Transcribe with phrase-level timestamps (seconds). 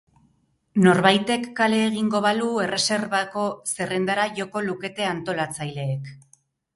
[0.83, 6.09] Norbaitek kale egingo balu, erreserbako zerrendara joko lukete antolatzaileek.